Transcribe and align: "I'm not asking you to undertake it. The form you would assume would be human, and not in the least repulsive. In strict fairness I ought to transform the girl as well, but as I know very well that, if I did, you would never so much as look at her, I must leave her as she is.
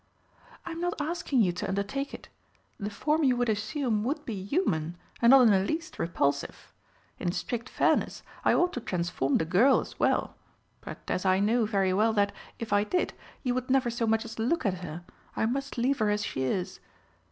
"I'm 0.65 0.81
not 0.81 0.99
asking 0.99 1.43
you 1.43 1.51
to 1.51 1.67
undertake 1.69 2.11
it. 2.11 2.27
The 2.79 2.89
form 2.89 3.23
you 3.23 3.35
would 3.35 3.49
assume 3.49 4.03
would 4.03 4.25
be 4.25 4.43
human, 4.43 4.97
and 5.21 5.29
not 5.29 5.43
in 5.43 5.51
the 5.51 5.59
least 5.59 5.99
repulsive. 5.99 6.73
In 7.19 7.31
strict 7.31 7.69
fairness 7.69 8.23
I 8.43 8.55
ought 8.55 8.73
to 8.73 8.79
transform 8.79 9.35
the 9.35 9.45
girl 9.45 9.79
as 9.79 9.99
well, 9.99 10.33
but 10.83 10.97
as 11.07 11.23
I 11.23 11.39
know 11.39 11.67
very 11.67 11.93
well 11.93 12.13
that, 12.13 12.31
if 12.57 12.73
I 12.73 12.83
did, 12.83 13.13
you 13.43 13.53
would 13.53 13.69
never 13.69 13.91
so 13.91 14.07
much 14.07 14.25
as 14.25 14.39
look 14.39 14.65
at 14.65 14.79
her, 14.83 15.03
I 15.35 15.45
must 15.45 15.77
leave 15.77 15.99
her 15.99 16.09
as 16.09 16.25
she 16.25 16.41
is. 16.41 16.79